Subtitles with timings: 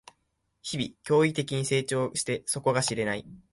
[0.63, 3.23] 日々、驚異的に成長して底が知れない